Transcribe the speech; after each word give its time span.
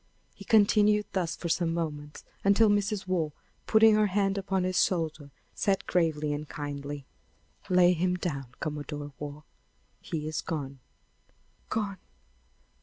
He 0.33 0.45
continued 0.45 1.05
thus 1.11 1.35
for 1.35 1.47
some 1.47 1.75
moments, 1.75 2.23
until 2.43 2.69
Mrs. 2.69 3.05
Waugh, 3.05 3.33
putting 3.67 3.93
her 3.93 4.07
hand 4.07 4.35
upon 4.35 4.63
his 4.63 4.83
shoulder, 4.83 5.29
said 5.53 5.85
gravely 5.85 6.33
and 6.33 6.49
kindly: 6.49 7.05
"Lay 7.69 7.93
him 7.93 8.15
down, 8.15 8.47
Commodore 8.59 9.13
Waugh; 9.19 9.43
he 9.99 10.27
is 10.27 10.41
gone." 10.41 10.79
"Gone! 11.69 11.99